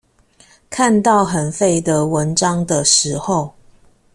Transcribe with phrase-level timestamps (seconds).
[0.67, 3.53] 看到很廢的文章的時候